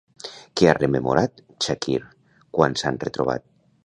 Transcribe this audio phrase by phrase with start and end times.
[0.59, 1.99] Què ha rememorat Chakir
[2.59, 3.47] quan s'han retrobat?